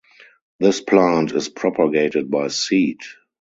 This 0.59 0.81
plant 0.81 1.31
is 1.31 1.47
propagated 1.47 2.31
by 2.31 2.47
seed. 2.47 2.97